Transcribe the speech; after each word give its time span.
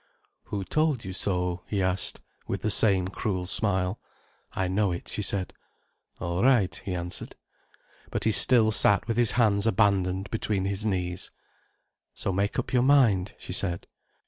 "Who 0.45 0.63
told 0.63 1.05
you 1.05 1.13
so?" 1.13 1.61
he 1.67 1.79
asked, 1.79 2.21
with 2.47 2.63
the 2.63 2.71
same 2.71 3.07
cruel 3.07 3.45
smile. 3.45 3.99
"I 4.53 4.67
know 4.67 4.91
it," 4.91 5.07
she 5.07 5.21
said. 5.21 5.53
"All 6.19 6.41
right," 6.41 6.73
he 6.73 6.95
answered. 6.95 7.35
But 8.09 8.23
he 8.23 8.31
still 8.31 8.71
sat 8.71 9.07
with 9.07 9.17
his 9.17 9.33
hands 9.33 9.67
abandoned 9.67 10.31
between 10.31 10.65
his 10.65 10.83
knees. 10.87 11.29
"So 12.15 12.33
make 12.33 12.57
up 12.57 12.73
your 12.73 12.81
mind," 12.81 13.35
she 13.37 13.53
said. 13.53 13.85